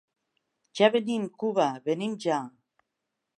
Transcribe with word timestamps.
Ja 0.79 0.89
venim, 0.95 1.27
Cuba! 1.43 1.67
Venim 1.91 2.17
ja! 2.25 2.41